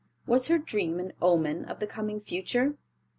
Was 0.25 0.47
her 0.47 0.57
dream 0.57 0.99
an 0.99 1.13
omen 1.21 1.63
of 1.65 1.77
the 1.77 1.85
coming 1.85 2.21
future? 2.21 2.75